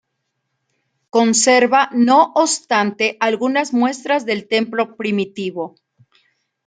Conserva, 1.11 1.91
no 1.93 2.31
obstante, 2.33 3.17
algunas 3.19 3.71
muestras 3.71 4.25
del 4.25 4.47
templo 4.47 4.95
primitivo. 4.97 5.75